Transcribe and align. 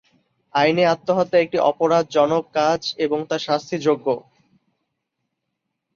আইনে 0.53 0.83
আত্মহত্যা 0.85 1.37
একটি 1.39 1.57
অপরাধজনক 1.61 2.43
কাজ 2.53 2.81
এবং 2.97 3.19
তা 3.29 3.37
শাস্তিযোগ্য। 3.39 4.07